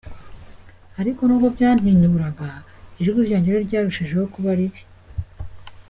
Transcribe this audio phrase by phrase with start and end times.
[1.01, 2.49] Ariko n’ubwo byantinyuraga,
[3.01, 4.81] ijwi ryanjye ryo ryarushijeho kuba ribi.